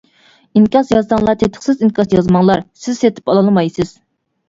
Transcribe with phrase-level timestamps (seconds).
[0.61, 2.67] ئىنكاس يازساڭلار تېتىقسىز ئىنكاس يازماڭلار.
[2.89, 3.99] سىز سېتىپ ئالالمايسىز!